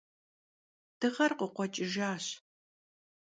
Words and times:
Dığer 0.99 1.31
khıkhueç'ıjjaş. 1.37 2.25